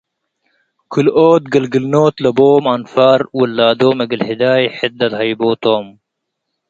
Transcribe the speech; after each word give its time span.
ክልኦት 0.91 1.43
ግልግኖት 1.53 2.15
ለቦም 2.23 2.65
አንፋር 2.75 3.19
ውላዶም 3.37 3.97
እግል 4.05 4.21
ህዳይ 4.27 4.63
ሕድ 4.77 4.93
ለልሀይቦ 4.99 5.41
ቶም። 5.63 5.85